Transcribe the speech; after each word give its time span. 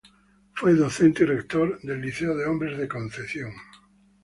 Fue 0.55 0.73
docente 0.73 1.21
y 1.21 1.27
rector 1.27 1.79
del 1.83 2.01
Liceo 2.01 2.35
de 2.35 2.47
Hombres 2.47 2.75
de 2.75 2.87
Concepción. 2.87 3.51